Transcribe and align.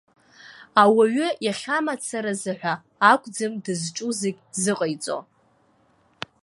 Ауаҩ 0.81 1.17
иахьа 1.45 1.85
мацаразы 1.85 2.53
ҳәа 2.59 2.73
акәӡам 3.11 3.53
дызҿу 3.63 4.11
зегь 4.19 4.39
зыҟаиҵо. 4.61 5.17